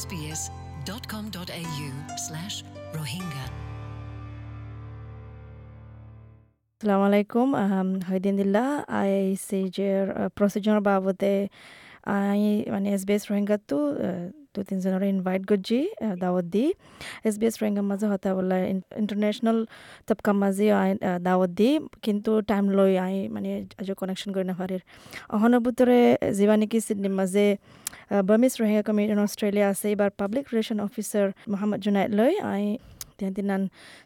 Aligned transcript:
sbs.com.au 0.00 1.88
slash 2.26 2.56
rohingya 2.98 3.44
আসসালামু 6.80 7.04
আলাইকুম 7.10 7.48
হইদিনদিল্লা 8.10 8.64
I 9.00 9.12
C 9.46 9.58
জের 9.76 10.06
প্রসিজৰ 10.36 10.78
বাবদে 10.88 11.36
আই 12.16 12.40
মানে 12.72 12.88
এছ 12.94 13.02
বি 13.08 13.12
এছ 13.18 13.24
ৰোহিংগাটো 13.30 13.78
দু 14.53 14.59
তিনজনের 14.69 15.03
ইনভাইট 15.15 15.43
গজি 15.51 15.81
দাৱত 16.21 16.45
দি। 16.53 16.65
এছ 17.27 17.35
বি 17.39 17.45
এছ 17.49 17.55
ৰোহিংগাৰ 17.61 17.85
মাঝে 17.91 18.05
হতা 18.11 18.29
বলে 18.37 18.57
ইণ্টাৰনেশ্যনেল 19.01 19.57
তবকা 20.07 20.31
মাঝে 20.43 20.65
দাৱত 21.27 21.51
দি। 21.59 21.69
কিন্তু 22.05 22.31
টাইম 22.51 22.65
লৈ 22.77 22.91
আই 23.05 23.15
মানে 23.35 23.49
আজি 23.79 23.91
কানেকশ্যন 24.01 24.29
কৰি 24.35 24.45
নাপাৰিৰ 24.51 24.81
অহনৰ 25.35 25.59
বুটৰে 25.65 25.99
যিবা 26.37 26.55
নাকি 26.61 26.77
সিডনির 26.87 27.15
মাঝে 27.19 27.45
Burmese 28.29 28.53
Rohingya 28.61 28.83
community 28.87 29.13
in 29.15 29.21
Australia 29.25 29.67
আছে। 29.73 29.85
এইবাৰ 29.93 30.09
public 30.21 30.45
relation 30.51 30.77
officer 30.87 31.25
Mohammad 31.51 31.79
Junaid 31.85 32.09
লই 32.19 32.33
আই 32.53 32.63
tinan 33.19 33.61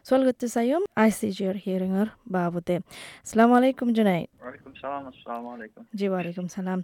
solgatu 0.08 0.46
sayum 0.48 0.82
ICGR 1.08 1.56
hearinger 1.64 2.08
babute 2.34 2.76
assalamu 3.24 3.52
alaikum 3.58 3.88
junaid 3.96 4.28
ওয়ালাইকুম 4.44 4.72
সালাম 4.82 5.02
আসসালামু 5.10 5.48
আলাইকুম 5.54 5.82
জি 5.98 6.06
ওয়ালাইকুম 6.08 6.46
সালাম 6.56 6.78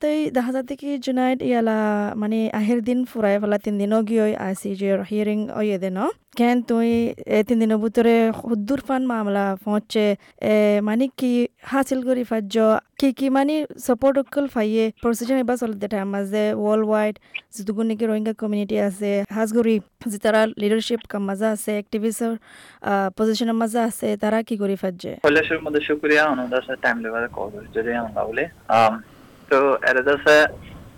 তই 0.00 0.18
দেখা 0.36 0.52
যাতে 0.56 0.74
কি 0.80 0.90
জুনাইদ 1.06 1.38
ইয়ালা 1.50 1.78
মানে 2.14 2.38
আহির 2.60 2.80
দিন 2.88 2.98
ফুরাই 3.10 3.36
ফেলা 3.42 3.58
তিন 3.64 3.74
দিনও 3.80 4.00
গিয়ে 4.08 4.26
আইসিজির 4.46 4.98
হিয়ারিং 5.10 5.38
ওই 5.58 5.66
দে 5.82 5.90
ন 5.90 6.00
কেন 6.38 6.56
তুই 6.70 6.88
তিন 7.46 7.56
দিনের 7.62 7.78
ভিতরে 7.84 8.14
হুদ্দুর 8.40 8.80
ফান 8.86 9.02
মামলা 9.12 9.44
পৌঁছে 9.64 10.04
মানে 10.88 11.04
কি 11.18 11.32
হাসিল 11.70 12.00
করি 12.08 12.22
ফাজ্য 12.30 12.54
কি 13.00 13.08
কি 13.18 13.26
মানে 13.36 13.54
সাপোর্ট 13.86 14.16
অকল 14.22 14.46
ফাইয়ে 14.54 14.84
প্রসিজন 15.02 15.36
এবার 15.44 15.56
চলতে 15.62 15.86
টাইম 15.92 16.08
মাঝে 16.14 16.44
ওয়ার্ল্ড 16.54 16.86
ওয়াইড 16.90 17.14
যেটুকু 17.54 17.80
নাকি 17.88 18.04
রোহিঙ্গা 18.04 18.34
কমিউনিটি 18.42 18.76
আছে 18.88 19.10
হাজগুড়ি 19.36 19.76
যে 20.10 20.18
তারা 20.24 20.40
লিডারশিপ 20.62 21.00
কাম 21.12 21.22
মাজা 21.28 21.48
আছে 21.54 21.70
এক্টিভিস্টর 21.82 22.32
পজিশনের 23.18 23.56
মাজা 23.62 23.80
আছে 23.88 24.08
তারা 24.22 24.38
কি 24.48 24.54
করি 24.62 24.76
ফাজ্যে 24.82 25.12
কৈলাসের 25.24 25.60
মধ্যে 25.64 25.80
শুক্রিয়া 25.88 26.22
আছে 26.58 26.72
টাইম 26.84 26.96
কল 27.36 27.52
যদি 27.76 27.90
আমরা 28.00 28.22
তো 29.48 29.58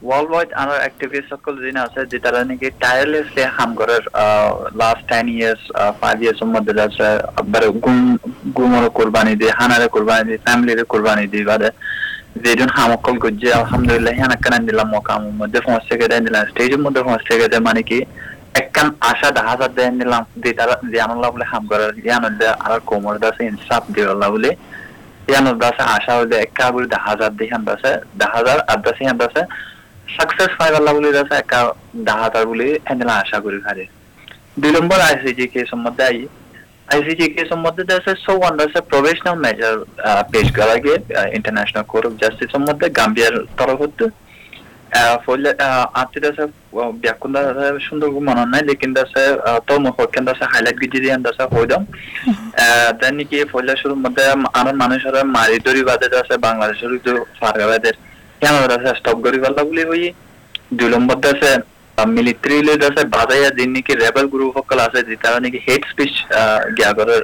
ওয়াইড 0.08 0.50
আনার 0.62 0.80
অ্যাক্টিভিস্ট 0.82 1.28
সকল 1.32 1.54
যিনি 1.64 1.78
আছে, 1.86 2.00
যে 2.10 2.18
তারা 2.24 2.40
নাকি 2.50 2.68
টায়ারলেসলি 2.82 3.42
হাম 3.56 3.70
করার 3.80 4.04
last 4.80 5.02
ten 5.10 5.26
years 5.36 5.62
five 6.00 6.16
years 6.24 6.40
মধ্যে 6.54 6.72
আছে, 6.88 7.08
আবার 7.40 7.62
গুম 7.84 7.98
গুমর 8.56 8.84
কোরবানি 8.98 9.32
দিয়ে 9.40 9.52
হানারে 9.58 9.86
কোরবানি 9.94 10.22
দিয়ে 10.28 10.40
ফ্যামিলিরে 10.46 10.84
কোরবানি 10.92 11.24
দিয়ে 11.32 11.48
বাদে 11.50 11.70
গজ্জে 13.24 13.50
আলহামদুলিল্লাহ 13.60 14.14
হ্যাঁ 14.18 14.38
কানান 14.44 14.62
দিলাম 14.68 14.88
মকাম 14.94 15.20
মধ্যে 15.40 15.58
পৌঁছ 15.66 15.82
থেকে 15.90 16.06
দেন 16.10 16.20
দিলাম 16.26 16.42
স্টেজের 16.50 16.80
মধ্যে 16.84 17.00
পৌঁছ 17.06 17.22
থেকে 17.30 17.46
দেয় 17.52 17.64
মানে 17.68 17.82
কি, 17.88 17.98
একখান 18.60 18.88
আশা 19.10 19.28
দেখা 19.36 19.50
হাজার 19.54 19.70
দেন 19.78 19.92
দিলাম, 20.02 20.22
যে 20.42 20.50
তারা 20.58 20.74
জানাল্লাহ 20.94 21.28
বলে 21.34 21.46
হাম 21.52 21.64
করার 21.70 21.92
জানাল 22.06 22.34
আর 22.64 22.80
কোমর 22.88 23.16
দাসে 23.22 23.42
ইনসাফ 23.50 23.82
দিওল্লাহ 23.94 24.28
বলে 24.34 24.50
দাসে 25.62 25.82
আশা 25.96 26.12
হলে 26.18 26.36
একা 26.46 26.66
বলে 26.74 26.86
দেখা 26.94 27.08
হাজার 27.12 27.32
দিহান 27.40 27.62
দাসে 27.68 27.92
দেখা 28.20 28.36
হাজার 28.40 28.58
আর 28.70 28.78
দাসে 28.84 29.02
হান 29.08 29.18
দাসে 29.22 29.42
সাকসেস 30.14 30.52
পাইবাল্লাহ 30.60 30.92
বলে 30.96 31.10
দাসে 31.12 31.34
একা 31.38 31.60
দেখা 31.98 32.22
হাজার 32.22 32.44
বলে 32.46 32.66
এনে 32.90 33.04
আশা 33.16 33.38
করি 33.44 33.58
খারে 33.66 33.84
দুই 34.60 34.70
নম্বর 34.76 34.98
আইসিজি 35.00 35.44
কেসের 35.52 35.80
মধ্যে 35.84 36.02
আই 36.04 36.18
আইসিজি 36.88 37.26
কেসের 37.34 37.60
মধ্যে 37.64 37.82
দাসে 37.90 38.12
সো 38.24 38.32
ওয়ান 38.36 38.54
দাসে 38.60 38.80
প্রফেশনাল 38.90 39.36
মেজার 39.44 39.76
পেশ 40.32 40.46
করা 40.58 40.74
গিয়ে 40.82 40.96
ইন্টারন্যাশনাল 41.36 41.84
কোর্ট 41.90 42.04
অফ 42.08 42.12
জাস্টিসের 42.22 42.62
মধ্যে 42.66 42.86
গাম্বিয়ার 42.98 43.34
তরফ 43.58 43.78
হতে 43.82 44.06
ফলে 45.24 45.48
আপনি 46.02 46.18
দাসে 46.24 46.44
ব্যাকুন 47.02 47.30
দাসে 47.34 47.66
সুন্দর 47.88 48.08
মনে 48.28 48.44
নাই 48.52 48.62
লেকিন 48.68 48.90
দাসে 48.96 49.24
তো 49.66 49.74
মহকেন 49.84 50.24
দাসে 50.28 50.44
হাইলাইট 50.52 50.76
গিজি 50.82 50.98
দিয়ে 51.02 51.16
দাসে 51.18 51.44
দেন 53.00 53.14
নাকি 53.18 53.38
ফলে 53.52 53.72
শুরুর 53.82 54.00
মধ্যে 54.04 54.22
আরও 54.58 54.70
মানুষের 54.82 55.14
মারি 55.36 55.56
দড়ি 55.66 55.82
বাদে 55.88 56.08
দাসে 56.14 56.34
বাংলাদেশের 56.46 56.90
দাসে 58.42 58.90
স্টপ 58.98 59.18
করি 59.24 59.38
পারলা 59.42 59.62
বলি 59.68 59.82
হই 59.90 60.04
দুই 60.78 60.88
নম্বর 60.94 61.16
দাসে 61.24 61.52
মিলিটারি 61.98 62.58
দাসে 62.82 63.02
বাজাইয়া 63.16 63.50
দিন 63.58 63.70
নাকি 63.74 63.92
রেবেল 63.94 64.26
গ্রুপ 64.32 64.50
সকল 64.58 64.78
আছে, 64.86 65.00
যে 65.08 65.14
তারা 65.22 65.38
নাকি 65.44 65.58
হেট 65.66 65.82
স্পিচ 65.90 66.12
গিয়া 66.76 66.92
করে 66.98 67.14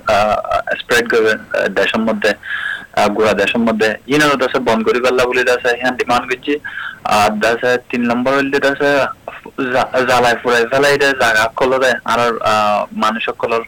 স্প্রেড 0.80 1.04
করবে 1.12 1.32
দেশের 1.78 2.02
মধ্যে 2.08 2.30
গুড়া 3.16 3.32
দেশের 3.42 3.62
মধ্যে। 3.66 3.88
ইনারও 4.14 4.40
দাসে 4.42 4.58
বন্ধ 4.68 4.82
করি 4.88 5.00
পারলা 5.04 5.22
বলে 5.30 5.42
দাসে 5.50 5.70
হ্যাঁ 5.80 5.94
ডিমান্ড 6.00 6.24
করছি 6.30 6.54
আর 7.18 7.30
দাসে 7.44 7.70
তিন 7.90 8.02
নম্বর 8.10 8.32
হইলে 8.38 8.58
দাসে 8.66 8.90
জ্বালাই 10.08 10.34
ফুরাই 10.42 10.64
ফেলাই 10.70 10.96
দে 11.02 11.08
জাগা 11.22 11.44
কলরে 11.58 11.90
আর 12.12 12.20
মানুষ 13.02 13.22
সকলের 13.28 13.62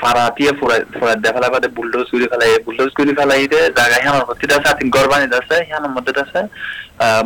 ফারাতিয়ে 0.00 0.52
ফুরাই 0.58 0.80
ফুরাই 0.92 1.16
দে 1.22 1.30
ফেলাই 1.34 1.50
বাদে 1.50 1.68
বুলডোজ 1.76 2.06
করে 2.12 2.26
ফেলাই 2.32 2.50
বুলডোজ 2.66 2.90
করে 2.98 3.12
ফেলাই 3.18 3.46
দে 3.52 3.60
জাগা 3.78 3.98
হ্যাঁ 4.04 4.26
হচ্ছে 4.28 4.46
দাসে 4.50 4.68
আতিন 4.72 4.88
গরবানি 4.96 5.26
দাসে 5.34 5.56
হ্যাঁ 5.68 5.80
মধ্যে 5.96 6.12
দাসে 6.12 6.40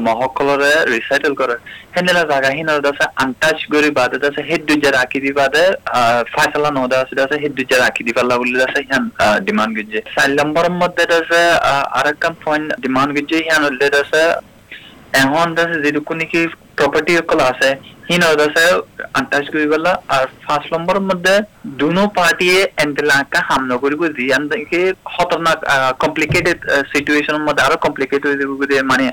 মহকলরে 0.07 0.73
রিসাইকেল 0.89 1.35
করে 1.35 1.55
হেনেলা 1.95 2.23
জাগা 2.31 2.51
হিনার 2.57 2.81
দাসে 2.87 3.05
আনটাচ 3.23 3.59
করে 3.73 3.89
বাদে 3.99 4.19
দাসে 4.25 4.41
হেড 4.49 4.63
দুজা 4.69 4.91
রাখি 4.91 5.19
দি 5.25 5.31
বাদে 5.33 5.65
ফাইসালা 6.35 6.71
ন 6.71 6.79
দাসে 6.93 7.15
দাসে 7.21 7.37
হেড 7.43 7.53
দুজা 7.59 7.77
রাখি 7.79 8.03
দি 8.07 8.13
পাল্লা 8.17 8.35
বলে 8.41 8.59
দাসে 8.63 8.81
হ্যান 8.91 9.05
ডিমান্ড 9.47 9.73
গিয়ে 9.77 10.01
চার 10.15 10.31
নম্বরের 10.41 10.75
মধ্যে 10.83 11.05
দাসে 11.13 11.43
আরেকখান 11.99 12.35
পয়েন্ট 12.45 12.67
ডিমান্ড 12.85 13.11
গিয়ে 13.17 13.41
হ্যান 13.49 13.63
হলে 13.67 13.89
দাসে 13.97 14.23
এখন 15.15 15.47
দাসে 15.57 15.77
যেটুকু 15.85 16.13
নাকি 16.15 16.41
প্রপার্টি 16.79 17.13
সকল 17.19 17.39
আছে 17.51 17.69
হিনার 18.09 18.35
দাসে 18.41 18.65
আনটাচ 19.19 19.47
করে 19.53 19.67
গেলা 19.73 19.93
আর 20.15 20.25
ফার্স্ট 20.45 20.69
নম্বরের 20.75 21.05
মধ্যে 21.11 21.35
দুনো 21.81 22.03
পার্টিয়ে 22.17 22.59
এন্টেলাকা 22.85 23.41
হামলা 23.49 23.77
করিব 23.83 24.03
থেকে 24.53 24.79
খতরনাক 25.11 25.59
কমপ্লিকেটেড 26.03 26.59
সিচুয়েশনের 26.93 27.45
মধ্যে 27.47 27.65
আরও 27.67 27.77
কমপ্লিকেট 27.87 28.23
হয়ে 28.25 28.41
যাব 28.41 28.51
যদি 28.63 28.75
মানে 28.93 29.05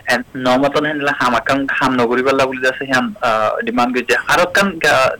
নমতন 0.45 0.84
হেনলা 0.90 1.13
হামাকাং 1.19 1.57
হামলা 1.79 2.03
করি 2.11 2.22
পারলা 2.23 2.44
বলে 2.45 2.66
যাচ্ছে 2.66 2.84
হিয়ান 2.85 3.06
ডিমান্ড 3.67 3.91
করছে 3.95 4.13
আরও 4.34 4.45
কান 4.56 4.67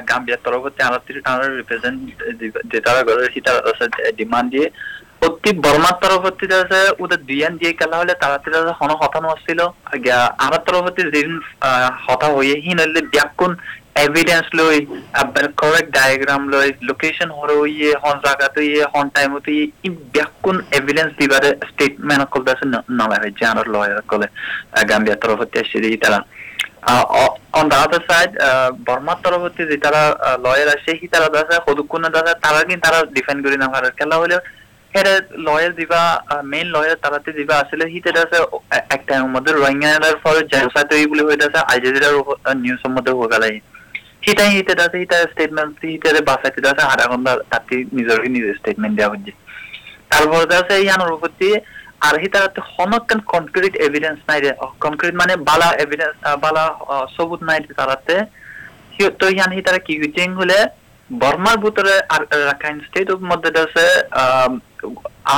গাম্বিয়ার 0.09 0.44
তরফতে 0.46 0.81
আর 0.84 0.94
আর 1.31 1.42
রিপ্রেজেন্ট 1.59 1.98
সেটা 3.34 3.52
ডিমান্ড 4.20 4.48
দিয়ে, 4.53 4.68
অতি 5.28 5.52
বর্মার 5.66 5.96
তরফতি 6.03 6.46
আছে 6.62 6.80
ওদের 7.03 7.20
দুইয়ান 7.30 7.53
দিয়ে 7.59 7.74
খেলা 7.80 7.98
হলে 7.98 8.14
তারা 8.22 8.38
হন 8.80 8.92
হতানো 9.02 9.28
আসছিল 9.36 9.59
আর 10.46 10.53
তরফতি 10.68 11.02
যেদিন 11.16 11.36
হতা 12.06 12.28
হয়ে 12.36 12.56
হিন 12.66 12.78
হলে 12.84 13.02
ব্যাকুন 13.14 13.52
এভিডেন্স 14.06 14.48
লই 14.59 14.78
করেক্ট 15.62 15.90
ডায়াগ্রাম 15.98 16.42
লই 16.54 16.68
লোকেশন 16.90 17.30
হরে 17.38 17.56
ইয়ে 17.75 17.92
হন 18.04 18.16
জায়গাতে 18.25 18.59
ইয়ে 18.69 18.84
হন 18.94 19.06
টাইম 19.16 19.30
হতে 19.36 19.52
ই 19.86 19.90
ব্যাকুন 20.16 20.56
এভিডেন্স 20.80 21.12
দিবারে 21.19 21.50
স্টেটমেন্ট 21.69 22.24
কল 22.34 22.44
দাসে 22.48 22.66
নলা 23.00 23.18
হয় 23.22 23.34
জানার 23.42 23.68
লয়ার 23.74 24.02
কলে 24.12 24.28
গাম্বিয়া 24.90 25.18
তরফতি 25.24 25.56
আসছে 25.62 25.80
দিয়ে 25.84 25.98
তারা। 26.06 26.19
অন 26.88 27.66
দা 27.72 27.78
আদার 27.86 28.03
সাইড 28.09 28.31
বর্মার 28.88 29.18
তরফতি 29.24 29.64
যে 29.72 29.78
তারা 29.86 30.02
লয়ার 30.46 30.70
আসে 30.75 30.92
হি 31.00 31.08
তারা 31.14 31.28
দাসে 31.36 31.56
সদুকুন 31.66 32.03
দাসে, 32.08 32.34
তারা 32.46 32.59
কিন্তু 32.64 32.84
তারা 32.86 33.00
ডিফেন্ড 33.16 33.40
করি 33.46 33.58
না 33.58 33.68
খেলা 34.00 34.16
হলে 34.22 34.38
হেরে 34.94 35.14
লয়ার 35.48 35.72
দিবা 35.80 36.02
মেইন 36.52 36.68
লয়ার 36.75 36.98
তারাতে 37.03 37.30
দিবা 37.40 37.56
আসলে 37.64 37.84
হিতে 37.94 38.09
আছে 38.24 38.38
একটা 38.96 39.14
মধ্যে 39.36 39.52
রোহিঙ্গার 39.53 40.16
ফলে 40.24 40.42
জেনোসাইড 40.52 40.88
হই 40.94 41.06
বলে 41.12 41.24
হইতে 41.28 41.44
আছে, 41.50 41.59
আল 41.64 41.78
জাজিরার 41.84 42.16
নিউজ 42.64 42.81
মধ্যে 42.96 43.12
হয়ে 43.18 43.31
গেল 43.34 43.44
হিতাই 44.25 44.52
হিতে 44.58 44.72
আছে 44.86 44.98
হিতা 45.04 45.18
স্টেটমেন্ট 45.31 45.74
হিতে 45.86 46.09
বাসাইতে 46.30 46.59
আছে 46.72 46.84
আধা 46.94 47.06
ঘণ্টা 47.12 47.31
তাতে 47.52 47.75
নিজের 47.98 48.18
নিজের 48.36 48.54
স্টেটমেন্ট 48.59 48.94
দেওয়া 49.00 49.12
হচ্ছে 49.14 49.31
তারপরে 50.12 50.56
আছে 50.62 50.74
ইয়ানোর 50.86 51.12
উপরতে 51.18 51.48
আর 52.01 52.15
হিতারাতে 52.23 52.59
হনকান 52.73 53.19
কনক্রিট 53.33 53.73
এভিডেন্স 53.88 54.19
নাই 54.29 54.39
রে 54.41 54.51
কনক্রিট 54.83 55.15
মানে 55.21 55.33
বালা 55.49 55.69
এভিডেন্স 55.83 56.15
বালা 56.44 56.63
সবুত 57.15 57.41
নাই 57.49 57.59
তারাতে 57.79 58.15
তো 59.19 59.25
ইয়ান 59.29 59.51
হিতারা 59.57 59.79
কি 59.88 59.94
গুচিং 60.01 60.29
হলে 60.35 60.57
বর্মার 61.09 61.57
ভিতরে 61.57 61.94
আর 62.13 62.21
রাখাইন 62.49 62.77
স্টেট 62.88 63.07
অফ 63.11 63.19
মধ্যে 63.21 63.49
আছে, 63.65 63.85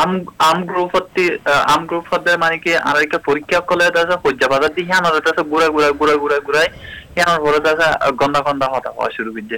আম 0.01 0.11
আম 0.50 0.57
গ্রুপ 0.69 0.91
আম 1.73 1.81
গ্রুপ 1.89 2.06
মানে 2.44 2.57
কি 2.63 2.71
আর 2.89 2.95
পরীক্ষা 3.27 3.59
হজ্জা 4.23 4.47
বাজার 4.53 4.71
দিয়ে 4.75 4.94
আছে 5.31 5.44
গুড়া 5.51 5.67
গুড়া 5.67 5.89
গুড়া 6.00 6.15
গুড়া, 6.23 6.38
গুড়াই 6.47 6.67
হিয়ানোর 7.13 7.39
পরে 7.44 7.59
আছে 7.71 7.88
গন্দা 8.21 8.39
গন্দা 8.47 8.67
হতা 8.73 8.89
হওয়া 8.95 9.09
শুরু 9.17 9.29
করছে 9.35 9.57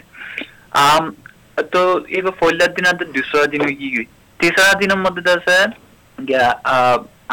আম, 0.86 1.04
তো 1.74 1.82
এবার 2.18 2.34
পয়লার 2.42 2.72
দিন 2.76 2.86
আছে 2.92 3.06
দুসরা 3.16 3.46
দিন 3.54 3.62
কি 3.80 3.88
তেসরা 4.40 4.74
দিনের 4.82 5.00
মধ্যে 5.06 5.32
আছে 5.38 5.58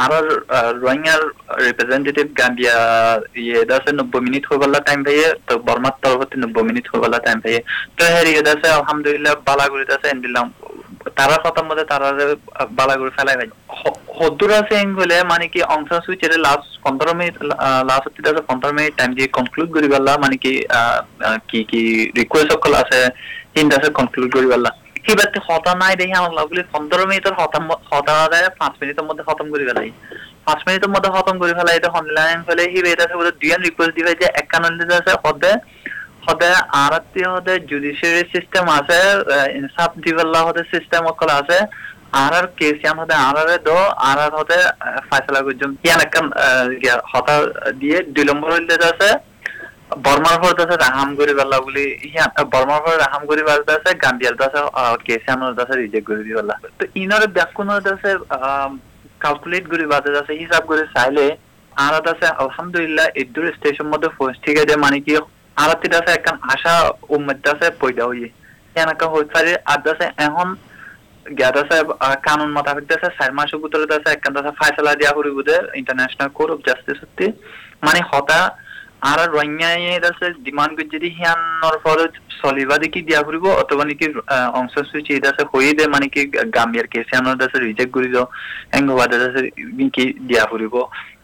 আর 0.04 0.12
রোহিঙ্গার 0.82 1.22
রিপ্রেজেন্টেটিভ 1.66 2.26
গাম্বিয়া 2.40 2.76
ইয়ে 3.42 3.60
দাসে 3.64 3.90
নব্বই 3.92 4.22
মিনিট 4.26 4.44
হয়ে 4.48 4.60
গেল 4.62 4.74
টাইম 4.80 5.00
পাইয়ে 5.06 5.28
তো 5.48 5.52
বর্মার 5.66 5.94
তরফতে 6.02 6.36
নব্বই 6.36 6.64
মিনিট 6.70 6.86
হয়ে 6.90 7.02
গেল 7.04 7.14
টাইম 7.18 7.38
পাইয়ে 7.40 7.60
তো 7.96 8.02
হেরি 8.14 8.32
দাসে 8.48 8.68
আলহামদুলিল্লাহ 8.70 9.34
বালাগুড়ি 9.48 9.84
দাসে 9.84 10.08
দিলাম 10.26 10.46
তারা 11.18 11.36
কথার 11.44 11.66
মধ্যে 11.68 11.84
তারা 11.84 12.08
বালাগুড়ি 12.78 13.12
ফেলাই 13.16 13.36
ভাই 13.36 13.48
হদ্দুর 14.18 14.52
আছে 14.60 14.74
এং 14.74 14.88
হলে 15.00 15.16
মানে 15.32 15.46
কি 15.52 15.60
অংশ 15.68 15.90
সুইচের 16.06 16.32
লাস্ট 16.46 16.68
পনেরো 16.84 17.12
মিনিট 17.14 17.34
লাস্ট 17.90 18.06
আছে 18.22 18.42
পনেরো 18.48 18.72
মিনিট 18.78 18.92
টাইম 18.98 19.10
দিয়ে 19.16 19.28
কনক্লুড 19.28 19.68
করি 19.74 19.88
পারলা 19.92 20.12
মানে 20.18 20.36
কি 20.36 20.52
কি 21.50 21.58
কি 21.70 21.82
রিকোয়েস্ট 22.20 22.50
সকল 22.52 22.72
আছে 22.74 23.00
হিন্দ 23.56 23.70
আছে 23.78 23.88
কনক্লুড 23.98 24.30
করি 24.36 24.48
পারলা 24.52 24.70
কিবাতে 25.08 25.38
হতা 25.48 25.72
নাই 25.82 25.94
দেখি 26.00 26.14
আমার 26.20 26.32
লাগলে 26.38 26.60
পনেরো 26.72 27.04
মিনিটের 27.10 27.34
হতাম 27.40 27.64
হতা 27.90 28.14
দেয় 28.32 28.48
পাঁচ 28.60 28.74
মিনিটের 28.80 29.06
মধ্যে 29.08 29.24
খতম 29.28 29.46
করি 29.52 29.64
পেলাই 29.68 29.90
পাঁচ 30.46 30.60
মিনিটের 30.66 30.90
মধ্যে 30.94 31.10
খতম 31.16 31.36
করি 31.42 31.52
ফেলাই 31.58 31.76
এটা 31.78 31.90
অনলাইন 32.00 32.38
ফেলে 32.46 32.64
হি 32.72 32.78
এটা 32.94 33.04
বোধ 33.20 33.28
দুই 33.42 33.50
রিকোয়েস্ট 33.66 33.94
দিবে 33.98 34.12
যে 34.20 34.26
এক 34.40 34.46
কানন 34.52 34.72
দিতে 34.80 34.94
আছে 35.00 35.12
হদে 35.24 35.52
হদে 36.26 36.50
আরতি 36.84 37.22
হদে 37.32 37.54
জুডিশিয়ারি 37.70 38.22
সিস্টেম 38.34 38.64
আছে 38.78 38.98
ইনসাফ 39.58 39.90
দিবেল্লা 40.04 40.40
হদে 40.46 40.62
সিস্টেম 40.72 41.02
অকল 41.12 41.30
আছে 41.40 41.58
আর 42.22 42.32
আর 42.38 42.46
কেস 42.58 42.76
ইয়ান 42.82 42.96
হদে 43.02 43.14
আর 43.28 43.36
আর 43.42 43.48
দো 43.68 43.78
আর 44.08 44.18
আর 44.24 44.32
হদে 44.38 44.58
ফাইসলা 45.08 45.40
করছুম 45.46 45.70
ইয়ান 45.86 46.00
একখান 46.06 46.26
হতা 47.12 47.34
দিয়ে, 47.80 47.98
দুই 48.14 48.24
নম্বর 48.30 48.48
আছে। 48.92 49.10
বুলি 51.60 51.84
হিয়ান 52.02 52.30
বর্মার 52.52 52.80
পর 52.80 52.98
রাহাম 52.98 53.26
করি 53.26 53.42
পারতে 53.42 53.70
আছে 53.72 53.90
গাম্বিয়ার 53.94 54.34
আছে 54.42 54.60
কেস 55.04 55.22
ইয়ানোর 55.26 55.60
আছে 55.60 55.74
রিজেক্ট 55.76 56.06
করে 56.06 56.22
দি 56.22 56.32
তো 56.78 56.84
চাইলে 60.94 61.26
আর 61.72 61.94
আছে 62.08 62.26
আলহামদুলিল্লাহ 62.36 63.06
এদুর 63.14 63.52
স্টেশন 63.52 63.86
মানে 64.76 65.00
কি 65.00 65.12
আর 65.56 65.70
আছে 65.94 66.10
একখান 66.12 66.36
আশা 66.42 66.90
উম্মত 67.08 67.46
আছে 67.48 67.70
পয়দা 67.80 68.04
ইয়ান 68.76 68.88
একটা 68.88 69.06
হইতে 69.06 69.32
পারে 69.34 69.52
আর 69.64 69.88
আছে 69.88 70.06
এখন 70.18 70.48
জ্ঞাত 71.26 71.56
আহ, 72.00 72.16
কানুন 72.22 72.50
মোতাবেক 72.52 72.92
আছে 72.92 73.08
চার 73.18 73.32
মাসের 73.32 73.58
ভিতরে 73.58 73.94
আছে 73.94 74.08
একখান 74.10 74.32
ফাইসলা 74.60 74.94
দিয়া 74.94 75.12
করিব 75.12 75.36
ইন্টারন্যাশনাল 75.74 76.28
কোর্ট 76.28 76.50
অফ 76.52 76.58
জাস্টিস 76.66 77.00
মানে 77.82 78.00
হতা 78.12 78.40
আর 79.02 79.20
রঙাই 79.36 79.82
আছে 80.10 80.26
ডিমান্ড 80.46 80.72
করে 80.76 80.88
যদি 80.94 81.08
হিয়ানোর 81.18 81.76
পরে 81.86 82.04
চলিবা 82.42 82.76
দেখি 82.82 83.00
দিয়া 83.08 83.20
ফুৰিব 83.26 83.44
অথবা 83.62 83.84
নেকি 83.88 84.06
অংশ 84.60 84.74
এটা 85.16 85.28
আছে 85.32 85.42
হয়ে 85.52 85.72
দে 85.78 85.84
মানে 85.94 86.06
কি 86.14 86.22
গাম্বিয়ার 86.56 86.86
কেস 86.92 87.08
আনোর 87.18 87.36
আছে 87.46 87.58
রিজেক্ট 87.58 87.92
কৰি 87.96 88.08
দিও 88.12 88.24
এংগবাদ 88.78 89.10
আছে 89.16 89.40
কি 89.94 90.04
দিয়া 90.28 90.44
ফুৰিব 90.50 90.74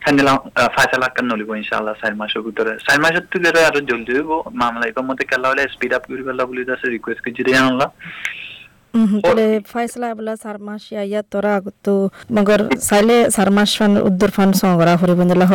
খান্দিলা 0.05 0.32
ফাইসলা 0.76 1.09
কান 1.17 1.25
নলিব 1.31 1.50
ইনশাআল্লাহ, 1.61 1.94
চার 2.03 2.15
মাসের 2.21 2.43
ভিতরে। 2.47 2.73
চার 2.87 2.99
মাসের 3.03 3.25
তুলে 3.32 3.49
আরও 3.69 3.81
জলদি 3.91 4.12
হইব, 4.17 4.32
মামলা 4.61 4.85
এবার 4.91 5.05
মধ্যে 5.09 5.25
কেলা 5.31 5.47
হলে 5.50 5.62
স্পিড 5.75 5.93
আপ 5.97 6.03
করি 6.09 6.23
পেলা 6.29 6.44
বলি 6.49 6.61
আছে 6.75 6.87
রিকোয়েস্ট 6.97 7.20
করে 7.25 7.37
যদি 7.38 7.53
আনলা 7.61 7.87
তাহলে 9.25 9.47
ফাইসলা 9.73 10.06
বলা 10.19 10.35
চার 10.44 10.56
মাস 10.67 10.82
ইয়া 10.93 11.20
তোরা 11.32 11.53
আগতো, 11.59 11.94
মগর 12.37 12.61
চাইলে 12.88 13.17
চার 13.37 13.49
মাস 13.56 13.70
ফান 13.79 13.93
উদ্দুর 14.09 14.31
ফান 14.37 14.50
সংগ্রা 14.62 14.93
ফুরিব 15.00 15.20
দিলা 15.31 15.47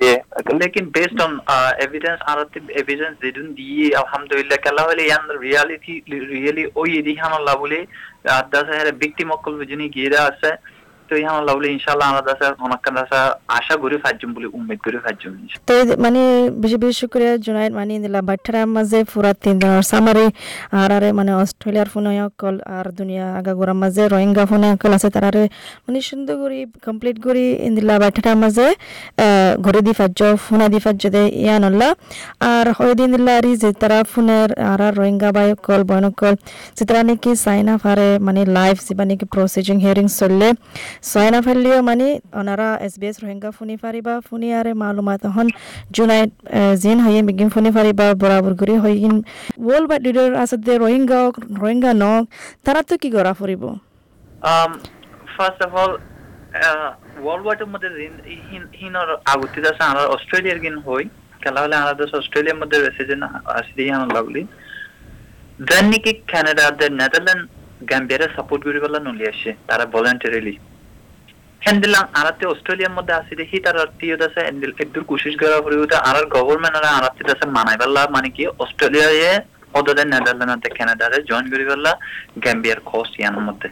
Lakin 0.00 0.90
based 0.90 1.20
on 1.20 1.40
uh, 1.46 1.72
evidence, 1.78 2.20
narrative 2.26 2.68
evidence 2.70 3.16
they 3.20 3.30
didn't 3.30 3.54
diye 3.54 3.94
alhamdulillah 3.94 4.58
kala 4.58 4.82
hole 4.82 5.00
yan 5.00 5.28
reality 5.38 6.02
really 6.08 6.66
o 6.74 6.84
yedi 6.84 7.16
hanallah 7.16 7.56
bole 7.56 7.86
adda 8.24 8.60
sahere 8.70 8.92
victim 8.92 9.30
okkol 9.30 9.64
juni 9.64 9.88
gira 9.96 10.30
ase 10.30 10.58
তো 11.08 11.14
ইহান 11.22 11.36
লাভলে 11.48 11.68
ইনশাআল্লাহ 11.76 12.06
আমরা 12.10 12.22
দাসা 12.28 12.46
অনেকখান 12.66 12.94
দাসা 12.98 13.20
আশা 13.58 13.74
করি 13.82 13.96
ফাজুম 14.04 14.30
বলে, 14.36 14.48
উম্মেদ 14.56 14.78
করে 14.84 14.98
ফাজুম 15.04 15.32
তো 15.68 15.74
মানে 16.04 16.22
বেশি 16.62 16.76
বেশি 16.82 16.94
শুক্রিয়া 17.02 17.32
জুনাইদ 17.46 17.72
মানে 17.80 17.92
দিলা 18.04 18.20
বাট্টারা 18.28 18.60
মাঝে 18.76 18.98
পুরা 19.12 19.32
তিন 19.42 19.54
দিনের 19.60 19.84
সামারে, 19.92 20.26
আর 20.80 20.90
আরে 20.96 21.08
মানে 21.18 21.32
অস্ট্রেলিয়ার 21.42 21.88
ফোন 21.92 22.06
অকল, 22.26 22.54
আর 22.76 22.86
দুনিয়া 22.98 23.24
আগা 23.38 23.52
গোড়ার 23.58 23.78
মাঝে 23.82 24.02
রোহিঙ্গা 24.14 24.44
ফোন 24.50 24.62
অকল 24.74 24.92
আছে 24.98 25.08
তারারে 25.14 25.44
মানে 25.84 25.98
সুন্দর 26.10 26.34
করে 26.42 26.58
কমপ্লিট 26.86 27.16
করে 27.24 27.44
ইন্দিলা 27.68 27.94
বাট্টারা 28.02 28.32
মাঝে 28.44 28.66
ঘরে 29.64 29.80
দি 29.86 29.92
ফাজ্য 29.98 30.20
ফোনা 30.44 30.66
দি 30.72 30.78
ফাজ্য 30.84 31.02
দে 31.14 31.22
ইয়া 31.44 31.56
নল্লা 31.62 31.88
আর 32.52 32.66
হয় 32.78 32.94
দিন 32.98 33.08
দিলা 33.14 33.32
আর 33.38 33.46
যে 33.62 33.68
তারা 33.82 33.98
ফোনের 34.12 34.50
আর 34.70 34.80
আর 34.86 34.92
রোহিঙ্গা 35.00 35.30
বাই 35.36 35.48
কল 35.66 35.82
বয়ন 35.90 36.06
কল 36.20 36.34
যে 36.76 36.82
তারা 36.88 37.02
নাকি 37.08 37.30
সাইন 37.44 37.66
আপ 37.74 37.82
আরে 37.92 38.08
মানে 38.26 38.40
লাইভ 38.58 38.76
যেবা 38.86 39.04
নাকি 39.10 39.26
প্রসিজিং 39.34 39.76
হিয়ারিং 39.84 40.06
চললে 40.18 40.48
সাইন 41.04 41.32
আপ 41.38 41.46
মানে 41.88 42.06
ওনারা 42.40 42.68
এস 42.86 42.94
বি 43.00 43.06
এস 43.10 43.16
রোহিঙ্গা 43.24 43.50
ফুনি 43.58 43.76
পারিবা 43.84 44.14
ফুনি 44.28 44.48
আরে 44.58 44.72
মালুমাত 44.82 45.22
হন 45.34 45.48
জুনাইট 45.96 46.30
জিন 46.82 46.98
হয়ে 47.04 47.20
বিগিন 47.28 47.48
ফুনি 47.54 47.70
পারিবা 47.76 48.06
বরাবর 48.22 48.52
করে 48.60 48.74
হইন 48.84 49.14
ওয়ার্ল্ড 49.64 49.86
ওয়াইড 49.88 50.02
লিডার 50.06 50.28
আছে 50.42 50.56
যে 50.66 50.74
রোহিঙ্গা 50.84 51.18
রোহিঙ্গা 51.60 51.92
নক 52.02 52.22
তারা 52.64 52.80
তো 52.88 52.94
কি 53.02 53.08
ফুরিব 53.40 53.62
um 54.52 54.70
first 55.36 55.60
of 55.66 55.72
all 55.80 55.92
world 57.24 57.44
ওয়াইডের 57.46 57.68
মধ্যে 57.72 57.88
হিনর 58.78 59.08
আগুতি 59.32 59.58
আছে 59.70 59.82
আর 59.90 59.96
অস্ট্রেলিয়ার 60.16 60.58
গিন 60.64 60.76
হই 60.86 61.04
খেলা 61.42 61.60
হলে 61.64 61.76
আর 61.80 61.88
দেশ 62.00 62.10
অস্ট্রেলিয়ার 62.20 62.58
মধ্যে 62.62 62.76
রেসিডেন্ট 62.78 63.22
আসি 63.52 63.72
হিনর 63.88 64.10
লাগলি 64.16 64.42
দেন 65.60 65.84
নাকি 65.92 66.12
কানাডা 66.32 66.64
দে 66.78 66.86
নেদারল্যান্ড 67.00 67.42
গাম্বিয়ারে 67.90 68.26
সাপোর্ট 68.36 68.60
করি 68.66 68.78
বলা 68.84 68.98
নলি 69.00 69.24
আসে 69.32 69.50
হ্যান্ডিলাং 71.64 72.04
আরাতে 72.12 72.44
অস্ট্রেলিয়ার 72.46 72.92
মধ্যে 72.92 73.12
আসি 73.12 73.34
দেখি 73.34 73.56
তার 73.60 73.76
আত্মীয় 73.78 74.14
আছে 74.22 74.40
একদূর 74.80 75.04
কোশিশ 75.04 75.34
করা 75.36 75.56
পরে 75.60 75.76
আর 76.04 76.16
গভর্নমেন্ট 76.26 76.76
আর 76.76 77.04
আত্মীয় 77.04 77.32
আছে, 77.32 77.46
মানাই 77.48 77.76
পারলা 77.76 78.02
মানে 78.10 78.28
কি 78.30 78.42
অস্ট্রেলিয়ায় 78.58 79.40
অদরে 79.74 80.02
নেদারল্যান্ড 80.04 80.64
কানাডারে 80.78 81.18
জয়েন 81.22 81.46
করি 81.50 81.64
পারলা 81.64 81.92
গাম্বিয়ার 82.44 82.80
কস্ট 82.84 83.12
ইয়ানোর 83.20 83.44
মধ্যে 83.44 83.68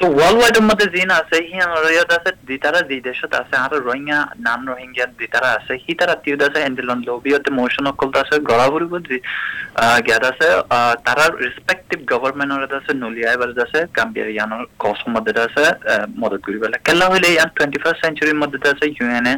তো 0.00 0.06
ওয়ার্ল্ড 0.10 0.38
ওয়াইডের 0.40 0.64
মধ্যে 0.68 0.86
যিন 0.94 1.10
আছে 1.20 1.36
হিয়ান 1.48 1.70
রয়াত 1.76 2.10
আছে 2.18 2.30
দিতারা 2.48 2.80
দি 2.82 2.96
দেশত 3.02 3.32
আছে 3.34 3.54
আর 3.58 3.72
রোহিঙ্গা 3.80 4.18
নান 4.38 4.60
রোহিঙ্গা 4.66 5.04
দিতারা 5.20 5.48
আছে 5.58 5.72
হি 5.82 5.92
তারা 6.00 6.14
তিউদ 6.24 6.40
আছে 6.42 6.58
এন্ডিলন 6.62 6.98
লবিয়তে 7.08 7.50
মোশন 7.58 7.84
অকল 7.90 8.08
আছে 8.22 8.34
গড়া 8.48 8.66
ভরিব 8.72 8.92
জ্ঞাত 10.00 10.22
আছে 10.30 10.46
আহ, 10.70 10.94
তারা 11.06 11.24
রেসপেক্টিভ 11.42 11.98
গভর্নমেন্টর 12.12 12.78
আছে 12.78 12.92
নলিয়াই 13.02 13.36
বার 13.40 13.50
আছে 13.66 13.78
গাম্বিয়ার 13.96 14.28
ইয়ানোর 14.30 14.64
কষ্ট 14.82 15.04
মধ্যে 15.14 15.32
আছে 15.46 15.62
মদত 16.20 16.40
করি 16.46 16.58
পেলে 16.62 16.76
কেলা 16.86 17.06
হইলে 17.12 17.28
ইয়ান 17.30 17.48
টোয়েন্টি 17.56 17.78
ফার্স্ট 17.82 18.00
সেঞ্চুরির 18.02 18.38
মধ্যে 18.42 18.68
আছে 18.72 18.84
ইউএনএ 18.90 19.34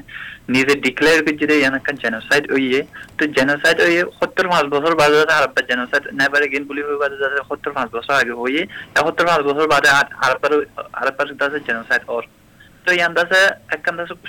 নিজে 0.48 0.74
ডিক্লেয়ার 0.84 1.20
করছে 1.20 1.44
যে 1.50 1.56
ইয়ান 1.58 1.74
একটা 1.76 1.92
জেনোসাইড 2.02 2.44
হইয়ে 2.54 2.80
তো 3.18 3.32
জেনোসাইড 3.36 3.78
হইয়ে 3.84 4.02
সত্তর 4.18 4.46
পাঁচ 4.52 4.66
বছর 4.74 4.92
বাদে 5.00 5.16
আছে 5.22 5.34
আর 5.38 5.66
জেনোসাইড 5.70 6.04
নেভার 6.18 6.42
এগেন 6.46 6.64
বলি 6.70 6.80
হয়ে 6.86 7.00
বাদে 7.02 7.16
আছে 7.20 7.38
সত্তর 7.48 7.72
পাঁচ 7.76 7.88
বছর 7.96 8.12
আগে 8.22 8.34
হইয়ে 8.40 8.62
সত্তর 8.98 9.24
পাঁচ 9.28 9.40
বছর 9.48 9.66
বাদে 9.72 9.88
আরেকবার 10.18 10.51
আছে 11.46 11.58
জেনোসাইড 11.68 12.02
ওর 12.14 12.24
তো 12.84 12.90
ইয়ান 12.98 13.12
দাসে 13.16 13.40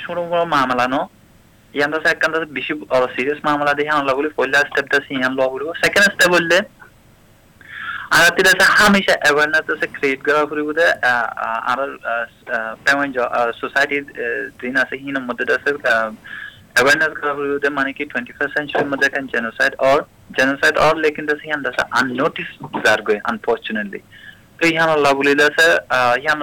শুরু 0.05 0.21
বড় 0.31 0.43
মামলা 0.55 0.85
নো? 0.93 1.01
ইয়ান 1.77 1.89
দাসে 1.93 2.09
বেশি 2.57 2.73
সিরিয়াস 3.15 3.39
মামলা 3.49 3.71
দিয়ে 3.77 3.89
আনলা 3.97 4.13
বলি 4.17 4.29
পয়লা 4.37 4.59
স্টেপ 4.69 4.87
দাসে 4.93 5.11
ইয়ান 5.19 5.33
ল 5.39 5.41
করিব 5.53 5.69
সেকেন্ড 5.83 6.05
স্টেপ 6.13 6.31
বললে 6.37 6.59
আর 8.15 8.25
তিন 8.37 8.47
আছে 8.53 8.65
হামেশা 8.77 9.15
অ্যাওয়ারনেস 9.23 9.67
আছে 9.73 9.87
ক্রিয়েট 9.95 10.19
করা 10.27 10.41
করিব 10.51 10.67
দে। 10.77 10.87
আর 11.71 11.79
পেমেন্ট 12.85 13.13
সোসাইটি 13.61 13.97
দিন 14.61 14.75
আছে 14.83 14.95
হিন 15.03 15.15
মধ্যে 15.27 15.43
আছে 15.57 15.69
অ্যাওয়ারনেস 16.75 17.13
করা 17.19 17.33
করিব 17.37 17.53
দে। 17.63 17.69
মানে 17.77 17.89
কি 17.97 18.03
টোয়েন্টি 18.11 18.33
ফার্স্ট 18.37 18.53
সেঞ্চুরির 18.57 18.89
মধ্যে 18.91 19.07
কেন 19.13 19.25
জেনোসাইড 19.33 19.73
অর 19.89 19.99
জেনোসাইড 20.37 20.75
অর 20.85 20.93
লেকিন 21.05 21.25
দাসে 21.29 21.43
হিয়ান 21.47 21.61
দাসে 21.65 21.83
আননোটিস 21.99 22.49
যার 22.85 22.99
গই 23.07 23.17
আনফর্চুনেটলি 23.31 23.99
তো 24.59 24.63
ইহান 24.67 24.89
আল্লাহ 24.89 25.11
বুলি 25.13 25.31
আছে 25.49 25.65
ইহান 26.23 26.39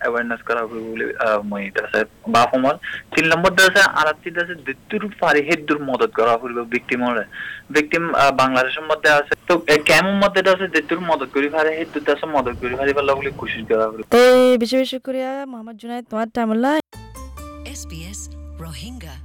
অ্যাওয়ারনেস 0.00 0.40
করা 0.48 0.62
বুলি 0.66 1.06
মই 1.50 1.64
আছে 1.84 2.00
বা 2.28 2.42
সমল 2.50 2.76
তিন 3.12 3.24
নম্বর 3.32 3.50
আছে 3.68 3.82
আর 3.98 4.06
তিন 4.24 4.34
আছে 4.42 4.54
দিতুর 4.66 5.04
পারি 5.20 5.40
মদত 5.88 6.10
করা 6.18 6.34
ফুরবে 6.40 6.62
ভিকটিমর 6.74 7.14
ভিকটিম 7.74 8.04
বাংলাদেশের 8.42 8.84
মধ্যে 8.90 9.10
আছে 9.10 9.32
তো 9.48 9.52
কেমন 9.84 10.14
মধ্যে 10.22 10.40
আছে 10.54 10.66
দিতুর 10.74 11.00
মদত 11.10 11.28
করি 11.34 11.48
পারে 11.48 11.70
হেদুর 11.78 12.02
আছে 12.14 12.26
মদত 12.36 12.56
করি 12.62 12.74
পারি 12.74 12.90
বলি 12.98 13.30
কোশিশ 13.40 13.62
করা 13.70 13.84
ফুরবে 13.90 14.10
তো 14.14 14.20
বেশি 14.60 14.74
বেশি 14.76 14.90
শুক্রিয়া 14.94 15.30
মোহাম্মদ 15.52 15.76
জুনাইদ 15.82 16.04
তোমার 16.10 16.28
SBS 17.74 18.30
Rohingya. 18.58 19.23